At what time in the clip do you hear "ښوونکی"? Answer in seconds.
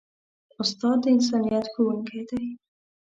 1.73-2.19